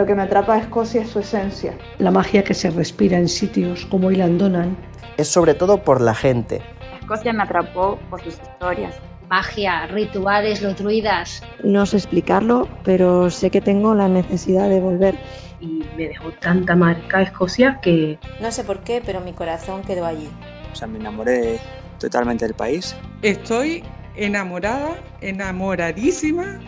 [0.00, 1.76] Lo que me atrapa a Escocia es su esencia.
[1.98, 4.74] La magia que se respira en sitios como Ilandonan.
[5.18, 6.62] Es sobre todo por la gente.
[7.00, 8.94] Escocia me atrapó por sus historias.
[9.28, 11.42] Magia, rituales, los druidas.
[11.64, 15.16] No sé explicarlo, pero sé que tengo la necesidad de volver.
[15.60, 18.18] Y me dejó tanta marca Escocia que...
[18.40, 20.30] No sé por qué, pero mi corazón quedó allí.
[20.72, 21.58] O sea, me enamoré
[21.98, 22.96] totalmente del país.
[23.20, 23.84] Estoy
[24.20, 26.60] enamorada, enamoradísima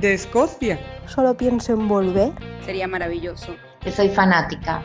[0.00, 0.80] de Escocia.
[1.06, 2.32] Solo pienso en volver.
[2.64, 3.54] Sería maravilloso.
[3.80, 4.82] Que soy fanática.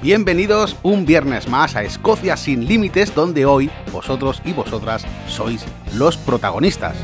[0.00, 5.64] Bienvenidos un viernes más a Escocia sin Límites, donde hoy vosotros y vosotras sois
[5.94, 6.96] los protagonistas.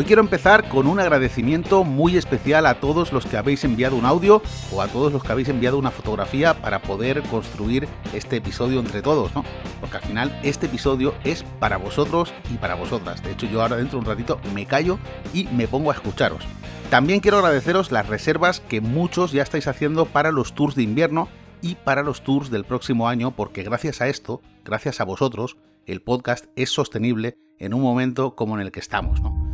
[0.00, 4.06] Hoy quiero empezar con un agradecimiento muy especial a todos los que habéis enviado un
[4.06, 4.40] audio
[4.72, 9.02] o a todos los que habéis enviado una fotografía para poder construir este episodio entre
[9.02, 9.44] todos, ¿no?
[9.78, 13.22] Porque al final este episodio es para vosotros y para vosotras.
[13.22, 14.98] De hecho, yo ahora dentro de un ratito me callo
[15.34, 16.44] y me pongo a escucharos.
[16.88, 21.28] También quiero agradeceros las reservas que muchos ya estáis haciendo para los tours de invierno
[21.60, 26.00] y para los tours del próximo año, porque gracias a esto, gracias a vosotros, el
[26.00, 29.49] podcast es sostenible en un momento como en el que estamos, ¿no?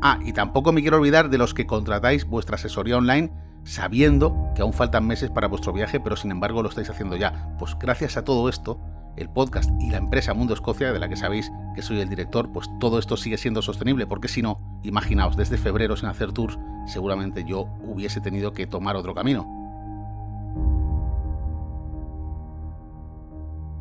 [0.00, 3.32] Ah, y tampoco me quiero olvidar de los que contratáis vuestra asesoría online
[3.64, 7.54] sabiendo que aún faltan meses para vuestro viaje, pero sin embargo lo estáis haciendo ya.
[7.58, 8.80] Pues gracias a todo esto,
[9.16, 12.50] el podcast y la empresa Mundo Escocia, de la que sabéis que soy el director,
[12.52, 16.58] pues todo esto sigue siendo sostenible, porque si no, imaginaos, desde febrero sin hacer tours,
[16.86, 19.57] seguramente yo hubiese tenido que tomar otro camino.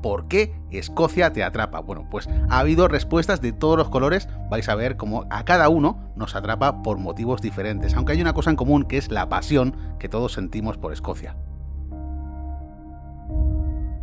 [0.02, 1.80] ¿Por qué Escocia te atrapa?
[1.80, 5.70] Bueno, pues ha habido respuestas de todos los colores, vais a ver cómo a cada
[5.70, 9.30] uno nos atrapa por motivos diferentes, aunque hay una cosa en común que es la
[9.30, 11.36] pasión que todos sentimos por Escocia.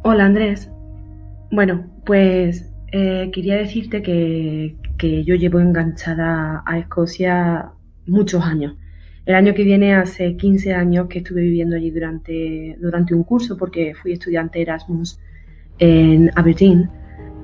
[0.02, 0.70] Hola Andrés.
[1.50, 7.70] Bueno, pues eh, quería decirte que, que yo llevo enganchada a Escocia
[8.06, 8.76] muchos años.
[9.26, 13.56] El año que viene hace 15 años que estuve viviendo allí durante, durante un curso
[13.56, 15.18] porque fui estudiante Erasmus
[15.78, 16.90] en Aberdeen.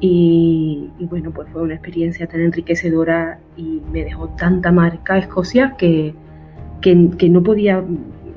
[0.02, 6.14] Y, bueno, pues fue una experiencia tan enriquecedora y me dejó tanta marca Escocia que,
[6.80, 7.84] que, no podía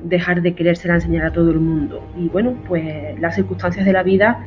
[0.02, 2.02] dejar de querérsela enseñar a todo el mundo.
[2.18, 4.44] Y bueno, pues las circunstancias de la vida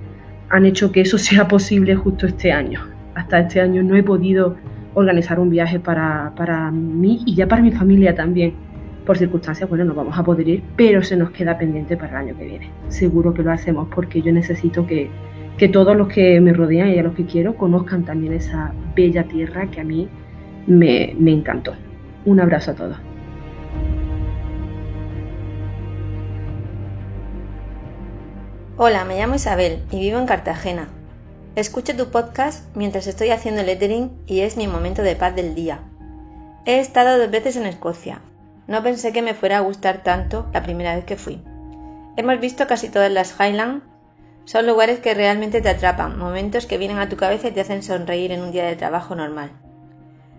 [0.50, 2.81] han hecho que eso sea posible justo este año.
[3.16, 4.56] Hasta este año no he podido
[4.94, 8.53] organizar un viaje para, para mí y ya para mi familia también.
[9.07, 12.28] Por circunstancias, bueno, no vamos a poder ir, pero se nos queda pendiente para el
[12.28, 12.69] año que viene.
[12.90, 15.09] Seguro que lo hacemos porque yo necesito que,
[15.57, 19.23] que todos los que me rodean y a los que quiero conozcan también esa bella
[19.23, 20.07] tierra que a mí
[20.68, 21.73] me, me encantó.
[22.25, 22.97] Un abrazo a todos.
[28.78, 30.90] Hola, me llamo Isabel y vivo en Cartagena.
[31.56, 35.79] Escucho tu podcast mientras estoy haciendo lettering y es mi momento de paz del día.
[36.66, 38.22] He estado dos veces en Escocia.
[38.68, 41.41] No pensé que me fuera a gustar tanto la primera vez que fui.
[42.16, 43.84] Hemos visto casi todas las Highlands
[44.47, 47.84] son lugares que realmente te atrapan, momentos que vienen a tu cabeza y te hacen
[47.84, 49.52] sonreír en un día de trabajo normal.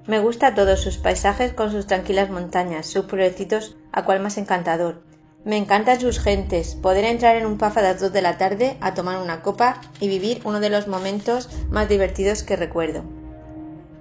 [0.07, 5.03] Me gusta todos sus paisajes con sus tranquilas montañas, sus pueblecitos a cual más encantador.
[5.45, 8.79] Me encantan sus gentes, poder entrar en un pub a las 2 de la tarde
[8.81, 13.05] a tomar una copa y vivir uno de los momentos más divertidos que recuerdo.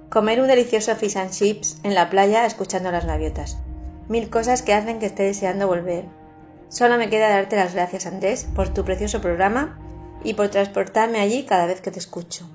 [0.08, 3.58] Comer un delicioso fish and chips en la playa escuchando las gaviotas.
[4.08, 6.06] Mil cosas que hacen que esté deseando volver.
[6.70, 9.78] Solo me queda darte las gracias Andrés por tu precioso programa
[10.24, 12.48] y por transportarme allí cada vez que te escucho.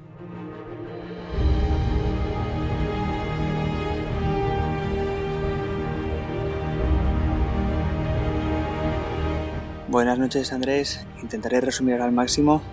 [9.89, 12.63] Buenas noches Andrés, intentaré resumir al máximo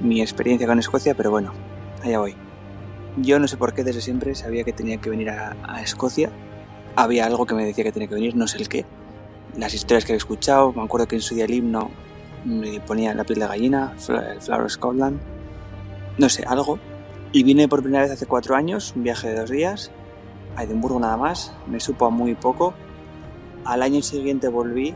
[0.00, 1.54] mi experiencia con Escocia, pero bueno,
[2.02, 2.36] allá voy.
[3.16, 6.30] Yo no sé por qué desde siempre sabía que tenía que venir a, Escocia.
[6.94, 8.84] Había algo que me decía que tenía que venir, no sé el qué.
[9.56, 11.90] Las historias que he escuchado, me acuerdo que en su día el himno
[12.46, 15.20] me ponía la piel de gallina, el Flower Scotland,
[16.16, 16.78] no sé, algo.
[17.32, 19.90] Y vine por primera vez hace cuatro años, un viaje de dos días,
[20.54, 22.72] a Edimburgo nada más, me supo a muy poco.
[23.64, 24.94] Al año siguiente volví,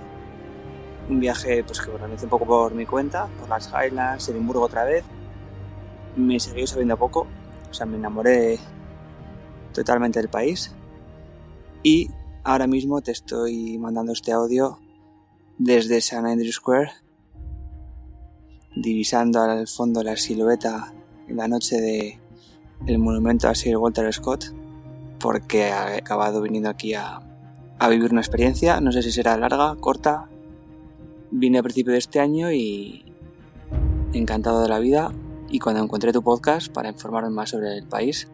[1.09, 4.85] un viaje pues que organizé un poco por mi cuenta, por las Highlands, Edimburgo otra
[4.85, 5.05] vez.
[6.17, 7.27] Me seguí sabiendo poco,
[7.69, 8.59] o sea, me enamoré
[9.75, 10.73] totalmente del país.
[11.83, 12.11] Y
[12.45, 14.79] ahora mismo te estoy mandando este audio
[15.59, 16.17] desde St.
[16.17, 16.93] Andrew Square,
[18.75, 20.93] divisando al fondo la silueta
[21.29, 22.19] en la noche de
[22.87, 24.55] el monumento a Sir Walter Scott
[25.19, 27.21] porque he acabado viniendo aquí a,
[27.79, 28.81] a vivir una experiencia.
[28.81, 30.29] No sé si será larga, corta.
[31.31, 33.05] Vine a principio de este año y
[34.13, 35.13] encantado de la vida.
[35.51, 38.29] Y cuando encontré tu podcast para informarme más sobre el país,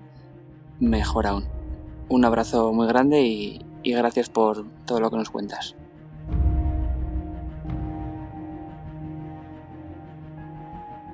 [0.81, 1.45] mejor aún.
[2.09, 5.75] Un abrazo muy grande y, y gracias por todo lo que nos cuentas.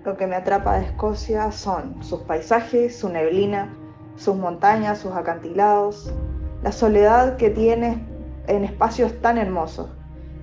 [0.04, 3.72] Lo que me atrapa de Escocia son sus paisajes, su neblina,
[4.16, 6.12] sus montañas, sus acantilados,
[6.64, 8.04] la soledad que tiene
[8.48, 9.90] en espacios tan hermosos.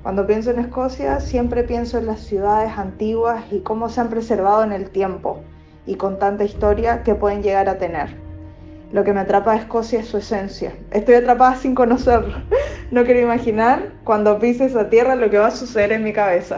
[0.01, 4.63] Cuando pienso en Escocia siempre pienso en las ciudades antiguas y cómo se han preservado
[4.63, 5.41] en el tiempo
[5.85, 8.15] y con tanta historia que pueden llegar a tener.
[8.93, 10.73] Lo que me atrapa de Escocia es su esencia.
[10.91, 12.37] Estoy atrapada sin conocerlo.
[12.91, 16.57] No quiero imaginar cuando pise esa tierra lo que va a suceder en mi cabeza.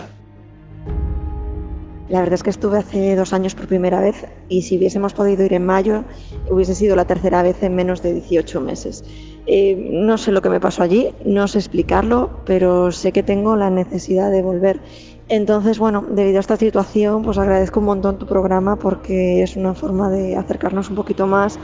[2.12, 5.46] La verdad es que estuve hace dos años por primera vez y si hubiésemos podido
[5.46, 6.04] ir en mayo
[6.50, 9.06] hubiese sido la tercera vez en menos de 18 meses.
[9.46, 13.56] Eh, no sé lo que me pasó allí, no sé explicarlo, pero sé que tengo
[13.56, 14.82] la necesidad de volver.
[15.30, 19.74] Entonces, bueno, debido a esta situación, pues agradezco un montón tu programa porque es una
[19.74, 21.60] forma de acercarnos un poquito más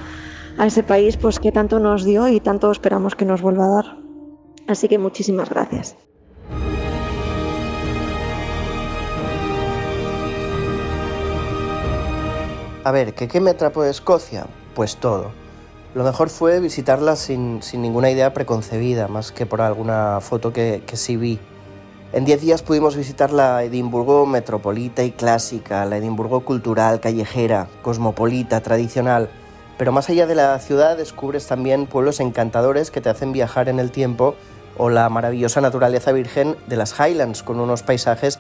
[0.58, 3.76] a ese país pues que tanto nos dio y tanto esperamos que nos vuelva a
[3.76, 3.98] dar.
[4.66, 6.07] Así que muchísimas gracias.
[12.88, 14.46] A ver, ¿qué, ¿qué me atrapó de Escocia?
[14.74, 15.32] Pues todo.
[15.94, 20.84] Lo mejor fue visitarla sin, sin ninguna idea preconcebida, más que por alguna foto que,
[20.88, 21.38] que sí vi.
[22.14, 28.62] En 10 días pudimos visitar la Edimburgo metropolita y clásica, la Edimburgo cultural, callejera, cosmopolita,
[28.62, 29.28] tradicional.
[29.78, 33.82] Pero más allá de la ciudad descubres también pueblos encantadores que te hacen viajar en
[33.82, 34.36] el tiempo
[34.78, 38.40] o la maravillosa naturaleza virgen de las Highlands con unos paisajes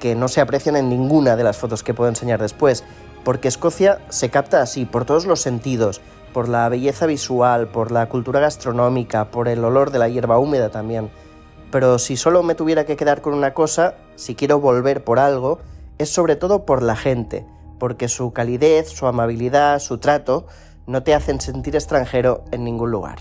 [0.00, 2.82] que no se aprecian en ninguna de las fotos que puedo enseñar después
[3.24, 6.00] porque Escocia se capta así, por todos los sentidos,
[6.32, 10.70] por la belleza visual, por la cultura gastronómica, por el olor de la hierba húmeda
[10.70, 11.10] también.
[11.70, 15.58] Pero si solo me tuviera que quedar con una cosa, si quiero volver por algo,
[15.98, 17.46] es sobre todo por la gente,
[17.78, 20.46] porque su calidez, su amabilidad, su trato,
[20.86, 23.18] no te hacen sentir extranjero en ningún lugar.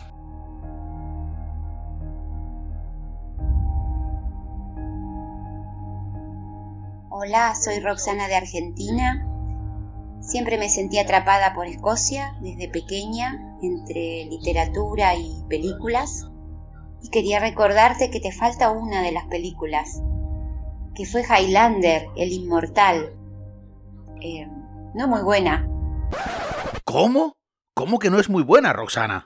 [7.09, 9.32] Hola, soy Roxana de Argentina
[10.24, 16.28] Siempre me sentí atrapada por Escocia desde pequeña, entre literatura y películas.
[17.02, 20.02] Y quería recordarte que te falta una de las películas,
[20.96, 23.14] que fue Highlander, el inmortal.
[24.22, 24.48] Eh,
[24.96, 25.68] no muy buena.
[26.86, 27.36] ¿Cómo?
[27.75, 29.25] ¿Cómo que no es muy buena, Roxana?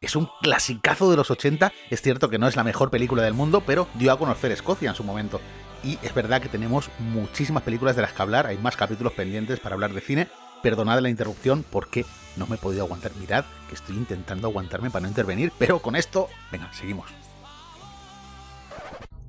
[0.00, 1.72] Es un clasicazo de los 80.
[1.90, 4.90] Es cierto que no es la mejor película del mundo, pero dio a conocer Escocia
[4.90, 5.40] en su momento
[5.84, 9.60] y es verdad que tenemos muchísimas películas de las que hablar, hay más capítulos pendientes
[9.60, 10.28] para hablar de cine.
[10.62, 13.12] Perdonad la interrupción porque no me he podido aguantar.
[13.16, 17.10] Mirad que estoy intentando aguantarme para no intervenir, pero con esto, venga, seguimos.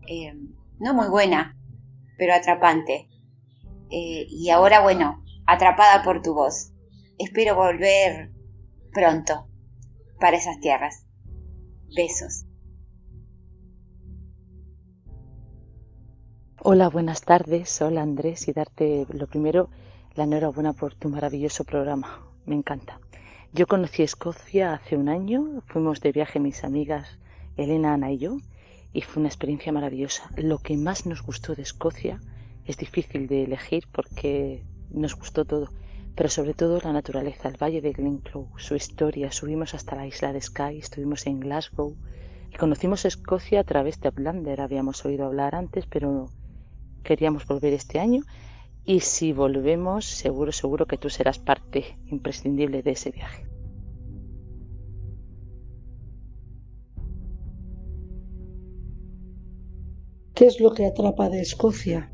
[0.07, 0.33] Eh,
[0.79, 1.57] no muy buena,
[2.17, 3.09] pero atrapante.
[3.91, 6.71] Eh, y ahora, bueno, atrapada por tu voz.
[7.17, 8.31] Espero volver
[8.93, 9.49] pronto
[10.19, 11.05] para esas tierras.
[11.95, 12.45] Besos.
[16.67, 17.79] Hola, buenas tardes.
[17.83, 19.69] Hola Andrés y darte lo primero
[20.15, 22.25] la enhorabuena por tu maravilloso programa.
[22.47, 22.99] Me encanta.
[23.53, 27.19] Yo conocí Escocia hace un año, fuimos de viaje mis amigas
[27.55, 28.37] Elena, Ana y yo,
[28.93, 30.31] y fue una experiencia maravillosa.
[30.37, 32.19] Lo que más nos gustó de Escocia
[32.65, 35.69] es difícil de elegir porque nos gustó todo,
[36.15, 39.31] pero sobre todo la naturaleza, el valle de Glenclough, su historia.
[39.31, 41.95] Subimos hasta la isla de Skye, estuvimos en Glasgow
[42.51, 44.61] y conocimos Escocia a través de Outlander.
[44.61, 46.31] Habíamos oído hablar antes, pero
[47.05, 48.23] queríamos volver este año
[48.83, 53.45] y si volvemos seguro, seguro que tú serás parte imprescindible de ese viaje.
[60.35, 62.11] ¿Qué es lo que atrapa de Escocia?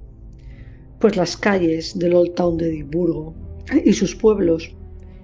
[1.00, 3.34] Pues las calles del Old Town de Edimburgo
[3.84, 4.76] y sus pueblos,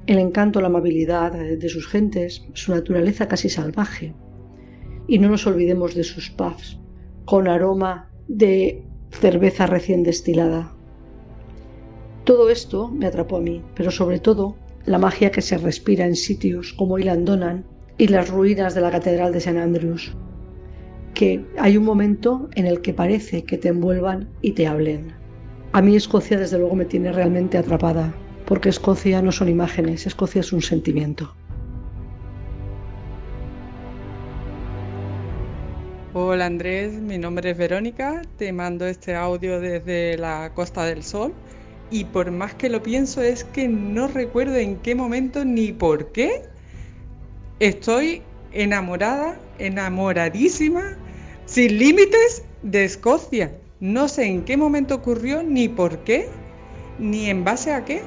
[0.07, 4.15] el encanto, la amabilidad de sus gentes, su naturaleza casi salvaje.
[5.07, 6.79] Y no nos olvidemos de sus pubs,
[7.25, 10.73] con aroma de cerveza recién destilada.
[12.23, 16.15] Todo esto me atrapó a mí, pero sobre todo la magia que se respira en
[16.15, 17.65] sitios como Ilandonan
[17.97, 19.59] y las ruinas de la Catedral de St.
[19.59, 20.13] Andrews,
[21.13, 25.13] que hay un momento en el que parece que te envuelvan y te hablen.
[25.71, 28.13] A mí Escocia desde luego me tiene realmente atrapada,
[28.45, 31.33] porque Escocia no son imágenes, Escocia es un sentimiento.
[36.37, 41.33] Hola Andrés, mi nombre es Verónica, te mando este audio desde la Costa del Sol
[41.89, 46.11] y por más que lo pienso es que no recuerdo en qué momento ni por
[46.11, 46.43] qué
[47.59, 50.95] estoy enamorada, enamoradísima,
[51.47, 53.57] sin límites de Escocia.
[53.79, 56.29] No sé en qué momento ocurrió, ni por qué,
[56.99, 58.03] ni en base a qué.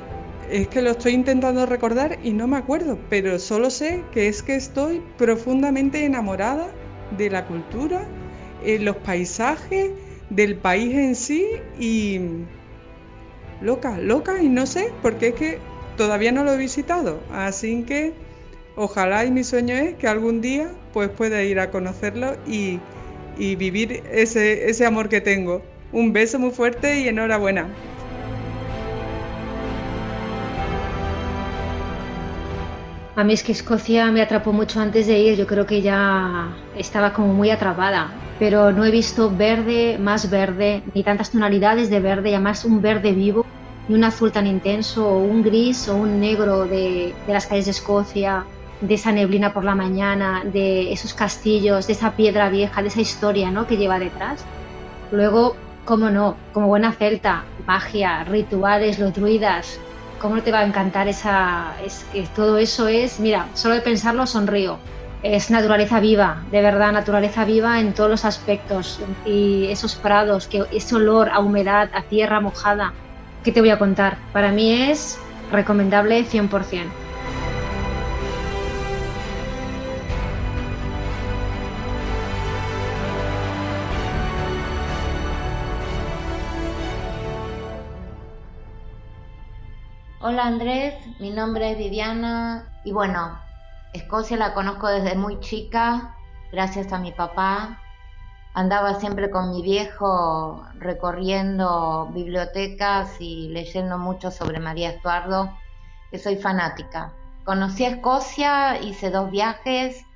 [0.52, 4.44] Es que lo estoy intentando recordar y no me acuerdo, pero solo sé que es
[4.44, 6.68] que estoy profundamente enamorada
[7.18, 8.06] de la cultura,
[8.64, 9.90] eh, los paisajes,
[10.30, 11.44] del país en sí
[11.78, 12.20] y
[13.60, 15.58] loca, loca y no sé, porque es que
[15.96, 18.14] todavía no lo he visitado, así que
[18.76, 22.78] ojalá y mi sueño es que algún día pues pueda ir a conocerlo y,
[23.36, 25.62] y vivir ese, ese amor que tengo.
[25.92, 27.68] Un beso muy fuerte y enhorabuena.
[33.16, 36.48] A mí es que Escocia me atrapó mucho antes de ir, yo creo que ya
[36.76, 42.00] estaba como muy atrapada, pero no he visto verde más verde, ni tantas tonalidades de
[42.00, 43.44] verde, y además un verde vivo,
[43.88, 47.64] ni un azul tan intenso, o un gris o un negro de, de las calles
[47.64, 48.44] de Escocia,
[48.80, 53.00] de esa neblina por la mañana, de esos castillos, de esa piedra vieja, de esa
[53.00, 53.66] historia ¿no?
[53.66, 54.44] que lleva detrás.
[55.12, 59.78] Luego, cómo no, como buena celta, magia, rituales, los druidas,
[60.20, 64.26] ¿cómo te va a encantar esa, es que todo eso es, mira, solo de pensarlo
[64.26, 64.78] sonrío.
[65.22, 69.02] Es naturaleza viva, de verdad, naturaleza viva en todos los aspectos.
[69.24, 72.94] Y esos prados, que ese olor a humedad, a tierra mojada,
[73.42, 74.18] ¿qué te voy a contar?
[74.32, 75.18] Para mí es
[75.50, 76.99] recomendable 100%.
[90.40, 93.38] Hola Andrés, mi nombre es Viviana y bueno,
[93.92, 96.16] Escocia la conozco desde muy chica,
[96.50, 97.78] gracias a mi papá.
[98.54, 105.54] Andaba siempre con mi viejo recorriendo bibliotecas y leyendo mucho sobre María Estuardo,
[106.10, 107.12] que soy fanática.
[107.44, 110.06] Conocí a Escocia, hice dos viajes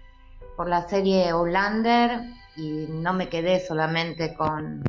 [0.57, 2.23] por la serie Hollander
[2.57, 4.85] y no me quedé solamente con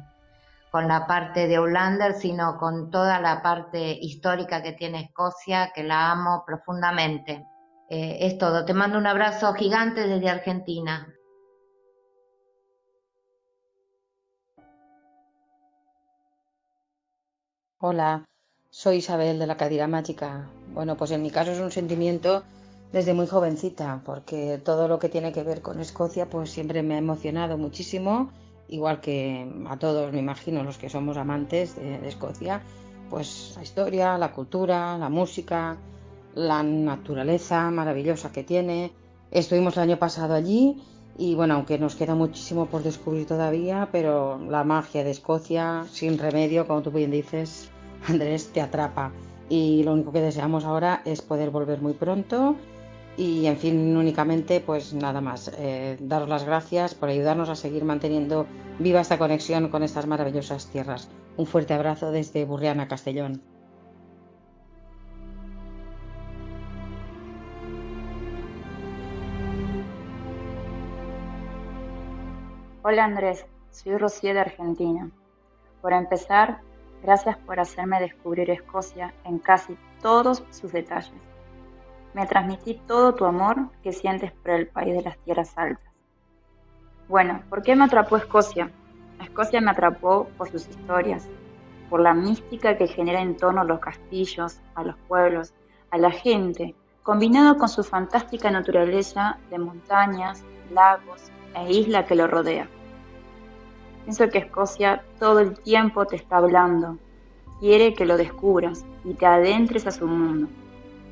[0.75, 5.83] con la parte de Hollander, sino con toda la parte histórica que tiene Escocia, que
[5.83, 7.47] la amo profundamente.
[7.89, 8.65] Eh, es todo.
[8.65, 11.15] Te mando un abrazo gigante desde Argentina.
[17.79, 18.25] Hola,
[18.69, 20.49] soy Isabel de la Cadira Mágica.
[20.73, 22.43] Bueno, pues en mi caso es un sentimiento
[22.91, 26.95] desde muy jovencita, porque todo lo que tiene que ver con Escocia, pues siempre me
[26.95, 28.29] ha emocionado muchísimo
[28.67, 32.61] igual que a todos, me imagino, los que somos amantes de, Escocia,
[33.09, 35.77] pues la historia, la cultura, la música,
[36.33, 38.91] la naturaleza maravillosa que tiene.
[39.31, 40.81] Estuvimos el año pasado allí
[41.17, 46.17] y bueno, aunque nos queda muchísimo por descubrir todavía, pero la magia de Escocia, sin
[46.17, 47.69] remedio, como tú bien dices,
[48.07, 49.11] Andrés, te atrapa.
[49.47, 52.55] Y lo único que deseamos ahora es poder volver muy pronto
[53.17, 57.85] y en fin, únicamente pues nada más, eh, daros las gracias por ayudarnos a seguir
[57.85, 58.45] manteniendo
[58.79, 61.09] viva esta conexión con estas maravillosas tierras.
[61.37, 63.41] Un fuerte abrazo desde Burriana, Castellón.
[72.83, 75.09] Hola Andrés, soy Rocío de Argentina.
[75.81, 76.59] Por empezar,
[77.01, 81.34] gracias por hacerme descubrir Escocia en casi todos sus detalles
[82.15, 85.93] me transmití todo tu amor que sientes por el país de las tierras altas.
[87.09, 88.71] Bueno, ¿por qué me atrapó Escocia?
[89.21, 91.27] Escocia me atrapó por sus historias,
[91.89, 95.53] por la mística que genera en torno a los castillos, a los pueblos,
[95.91, 100.41] a la gente, combinado con su fantástica naturaleza de montañas,
[100.71, 101.21] lagos
[101.53, 102.69] e isla que lo rodea.
[104.05, 106.97] Pienso que Escocia todo el tiempo te está hablando,
[107.59, 110.47] quiere que lo descubras y te adentres a su mundo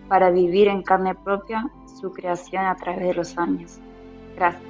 [0.07, 1.69] para vivir en carne propia
[2.00, 3.79] su creación a través de los años.
[4.36, 4.63] Gracias.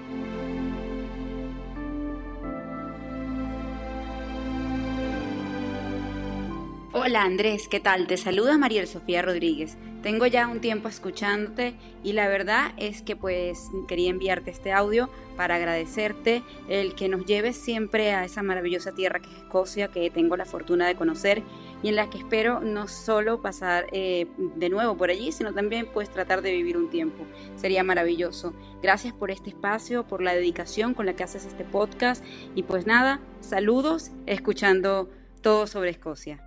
[6.96, 8.08] Hola Andrés, ¿qué tal?
[8.08, 9.78] Te saluda Mariel Sofía Rodríguez.
[10.04, 15.10] Tengo ya un tiempo escuchándote y la verdad es que pues quería enviarte este audio
[15.38, 20.10] para agradecerte el que nos lleves siempre a esa maravillosa tierra que es Escocia, que
[20.10, 21.42] tengo la fortuna de conocer
[21.82, 25.88] y en la que espero no solo pasar eh, de nuevo por allí, sino también
[25.94, 27.26] pues tratar de vivir un tiempo.
[27.56, 28.54] Sería maravilloso.
[28.82, 32.22] Gracias por este espacio, por la dedicación con la que haces este podcast
[32.56, 35.10] y pues nada, saludos escuchando
[35.42, 36.43] todo sobre Escocia.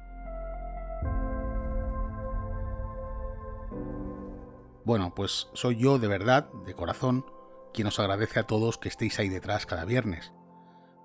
[4.86, 7.26] Bueno, pues soy yo de verdad, de corazón,
[7.74, 10.32] quien os agradece a todos que estéis ahí detrás cada viernes.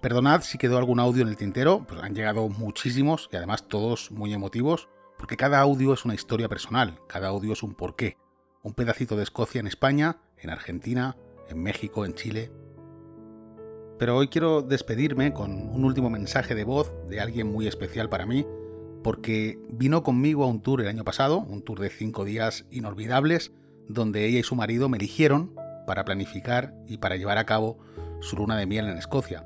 [0.03, 4.11] Perdonad si quedó algún audio en el tintero, pues han llegado muchísimos y además todos
[4.11, 8.17] muy emotivos, porque cada audio es una historia personal, cada audio es un porqué,
[8.61, 11.17] un pedacito de Escocia en España, en Argentina,
[11.49, 12.51] en México, en Chile.
[13.97, 18.27] Pero hoy quiero despedirme con un último mensaje de voz de alguien muy especial para
[18.27, 18.45] mí,
[19.03, 23.51] porque vino conmigo a un tour el año pasado, un tour de cinco días inolvidables,
[23.93, 25.55] donde ella y su marido me eligieron
[25.85, 27.79] para planificar y para llevar a cabo
[28.21, 29.45] su luna de miel en Escocia.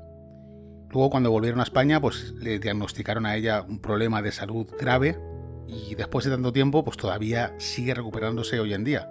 [0.90, 5.18] Luego cuando volvieron a España, pues le diagnosticaron a ella un problema de salud grave
[5.66, 9.10] y después de tanto tiempo, pues todavía sigue recuperándose hoy en día.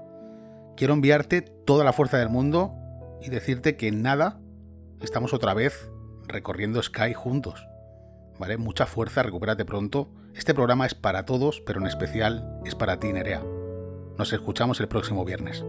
[0.77, 2.73] Quiero enviarte toda la fuerza del mundo
[3.21, 4.39] y decirte que nada,
[5.01, 5.89] estamos otra vez
[6.27, 7.67] recorriendo Sky juntos.
[8.39, 8.57] ¿Vale?
[8.57, 10.09] Mucha fuerza, recupérate pronto.
[10.33, 13.54] Este programa es para todos, pero en especial es para ti, Nerea.
[14.17, 15.63] Nos escuchamos el próximo viernes.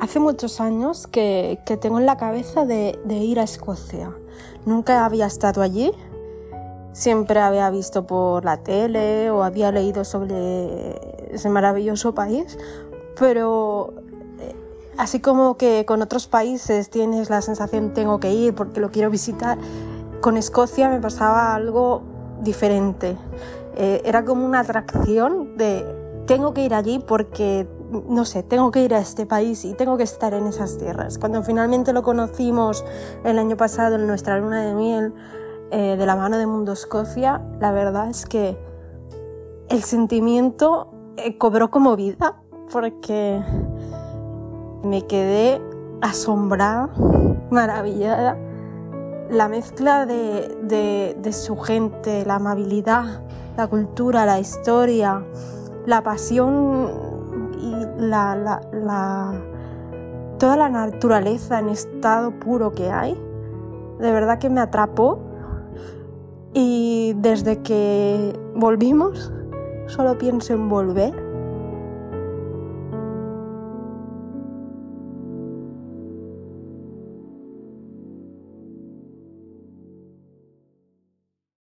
[0.00, 4.12] Hace muchos años que, tengo en la cabeza de, de ir a Escocia.
[4.64, 5.90] Nunca había estado allí,
[6.92, 12.56] siempre había visto por la tele o había leído sobre ese maravilloso país,
[13.18, 13.94] pero
[14.40, 14.54] eh,
[14.96, 19.10] así como que con otros países tienes la sensación tengo que ir porque lo quiero
[19.10, 19.58] visitar,
[20.20, 22.02] con Escocia me pasaba algo
[22.40, 23.16] diferente.
[23.76, 25.84] Eh, era como una atracción de
[26.26, 27.68] tengo que ir allí porque
[28.08, 31.18] no sé, tengo que ir a este país y tengo que estar en esas tierras.
[31.18, 32.84] Cuando finalmente lo conocimos
[33.24, 35.14] el año pasado en nuestra luna de miel,
[35.70, 38.56] eh, de la mano de Mundo Escocia, la verdad es que
[39.68, 42.42] el sentimiento eh, cobró como vida
[42.72, 43.40] porque
[44.82, 45.60] me quedé
[46.00, 46.90] asombrada,
[47.50, 48.36] maravillada.
[49.30, 53.22] La mezcla de, de su gente, la amabilidad,
[53.56, 55.24] la cultura, la historia,
[55.86, 56.90] la pasión
[57.58, 59.34] y la, la, la,
[60.38, 63.14] toda la naturaleza en estado puro que hay,
[63.98, 65.20] de verdad que me atrapó.
[66.58, 69.30] Y desde que volvimos,
[69.86, 71.25] solo pienso en volver